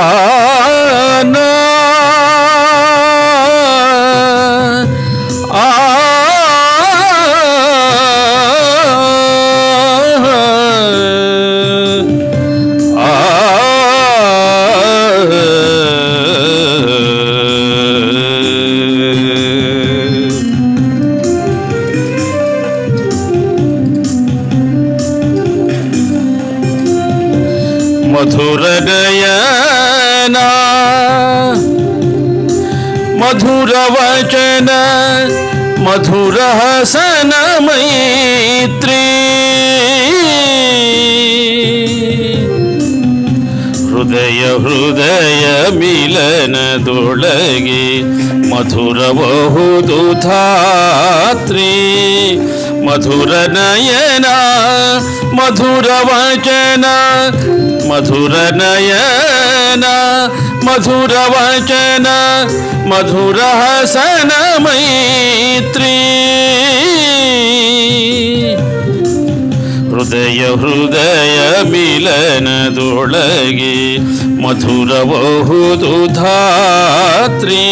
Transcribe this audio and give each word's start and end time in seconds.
ஆனா 0.00 1.48
मधुर 28.12 28.62
गया 28.88 29.67
मधुर 33.20 33.70
वचन, 33.90 34.68
मधुर 35.78 36.38
हसन 36.40 37.32
मैत्री। 37.62 38.98
हृदय 43.88 44.40
हृदय 44.60 45.70
मिलन 45.74 46.54
दुड़गे 46.84 48.02
मधुर 48.48 48.98
बहु 49.12 49.82
दुधात्री। 49.82 51.68
मधुर 52.86 53.30
नयना, 53.50 54.36
मधुर 55.34 55.90
वचन 56.04 56.84
ಮಧುರ 57.89 58.35
ನಯನ 58.59 59.85
ಮಧುರ 60.67 61.13
ವಚನ 61.33 62.07
ಮಧುರ 62.91 63.39
ಹಸನ 63.59 64.31
ಮೈತ್ರಿ 64.65 65.97
ಹೃದಯ 69.91 70.43
ಹೃದಯ 70.61 71.39
ಮಿಲನದೊಳಗೆ 71.71 72.15
ಮಧುರಬಹುದು 74.43 75.91
ಧಾತ್ರಿ 76.15 77.65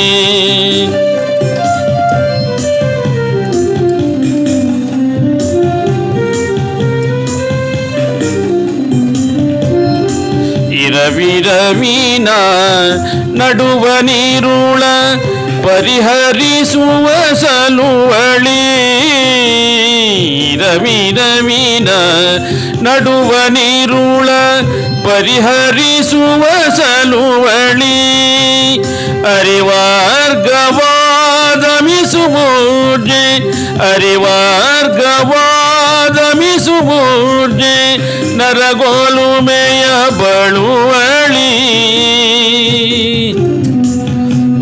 ಇರವಿರವಿನ 10.97 12.29
ನಡುವ 13.35 13.87
ನೀರುಳ 14.01 14.83
ಪರಿಹರಿಸುವ 15.67 17.35
ಸಲುವಳಿ. 17.35 18.63
ರವಿರವಿನ 20.57 21.89
ನಡುವ 22.83 23.35
ನೀರುಳ 23.49 24.29
ಪರಿಹರಿಸುವ 25.05 26.45
ಸಲುವಳಿ. 26.77 27.97
ಅರಿವಾರ್ಗವಾದಮಿಸುವೂರ್ಜೆ 36.07 37.97
ನರಗೋಲು 38.37 39.45
ಮೇಯ 39.45 39.87
ಬಳುವಳಿ. 40.11 41.53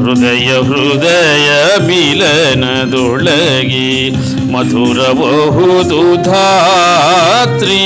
ಹೃದಯ 0.05 0.61
ಹೃದಯ 0.61 1.51
ಮಿಲನದೊಳಗಿ 1.87 4.11
ಮಧುರಬಹುದು 4.53 6.23
ಧಾತ್ರಿ 6.23 7.85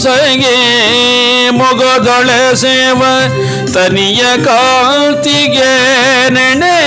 ಇನಿಯ 0.00 1.50
ಮುಗದೊಳೆ 1.50 2.56
ಸೇವ 2.56 3.02
ತನಿಯ 3.74 4.22
ಕಾಂತಿಗೆ 4.44 5.72
ನೆಣೆ. 6.28 6.78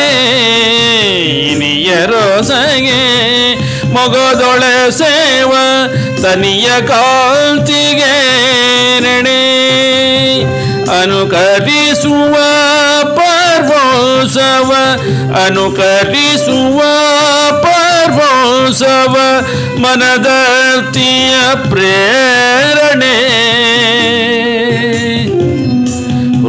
ಇನಿಯ 1.52 2.06
ರೋಸಗೆ 2.06 3.04
ಮೊಗದೊಳೆ 3.94 4.92
ಸೇವ 4.92 5.52
ತನಿಯ 6.24 6.68
ಕಾಂತಿಗೆ 6.88 8.16
ನೆಣೆ. 9.00 9.44
ಅನುಕರಿಸುವ 11.02 12.34
ಪರ್ವೋತ್ಸವ 13.16 14.74
ಅನುಕರಿಸುವ 15.46 16.80
ಪರ್ವೋತ್ಸವ, 17.64 19.16
ಮನದರ್ತಿಯ 19.78 21.36
ಪ್ರೇರಣೆ 21.70 22.53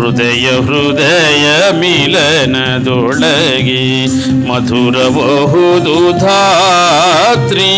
ಹೃದಯ 0.05 0.51
ಹೃದಯ 0.51 1.71
ಮಿಲನದೊಳಗಿ 1.71 4.07
ಮಧುರಬಹುದು 4.49 6.19
ಧಾತ್ರಿ. 6.19 7.73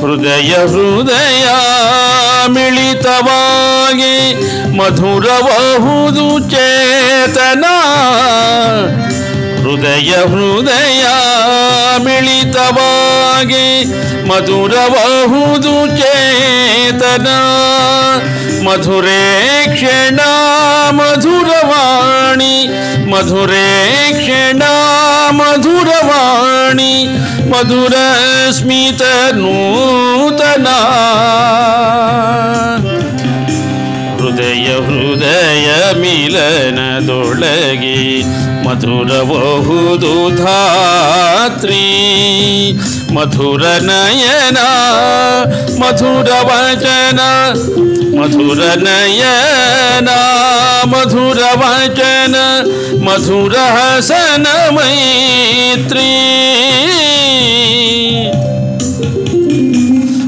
ಹೃದಯ 0.00 0.54
ಹೃದಯ 0.54 1.48
ಮಿಳಿತವಾಗಿ 2.48 4.34
ಮಧುರಬಹುದು 4.76 6.50
ಚೇತನ. 6.50 7.64
ಹೃದಯ 9.60 10.10
ಹೃದಯ 10.10 11.04
ಮಿಳಿತವಾಗಿ 12.04 13.84
ಮಧುರಬಹುದು 14.28 15.86
ಚೇತನ 15.86 16.11
ಮಧುರೇ 18.67 19.21
ಕ್ಷಣ 19.73 20.19
ಮಧುರವಾಣಿ 20.99 22.55
ಮಧುರೇ 23.11 23.67
ಕ್ಷಣ 24.19 24.63
ಮಧುರವಾಣಿ 25.39 26.93
ಮಧುರ 27.51 27.95
ಸ್ಮಿತ 28.51 29.03
ನೂತನ 29.37 30.67
ಹೃದಯ 34.19 34.69
ಹೃದಯ 34.87 35.67
ಮಿಲನದೊಳಗೆ 36.01 37.97
ಮಧುರಬಹುದು 38.65 40.11
ಧಾತ್ರಿ 40.39 41.85
ಮಧುರ 43.15 43.63
ನಯನ 43.81 44.59
ಮಧುರ 45.81 46.29
ವಚನ 46.49 47.19
ಮಧುರ 48.17 48.61
ನಯನ 48.83 50.09
ಮಧುರ 50.93 51.41
ವಚನ 51.61 52.35
ಮಧುರ 53.05 53.55
ಹಸನ 53.75 54.47
ಮೈತ್ರಿ 54.77 56.09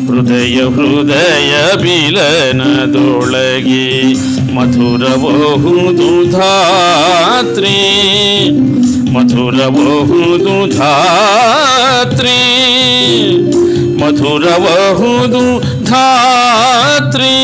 ಹೃದಯ 0.10 0.58
ಹೃದಯ 0.76 1.52
ಬಿಲನದೊಳಗೆ 1.82 3.86
ಮಧುರಬಹುದು 4.56 6.08
ಧಾತ್ರಿ 6.34 7.78
ಮಧುರಬಹುದು 9.16 10.56
ಧಾತ್ರಿ 10.76 12.40
ಮಧುರವಹುದು 14.05 15.61
ಧಾತ್ರಿ. 15.85 17.35